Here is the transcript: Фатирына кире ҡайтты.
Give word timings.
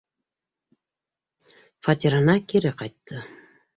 Фатирына 1.89 2.39
кире 2.53 2.73
ҡайтты. 2.83 3.23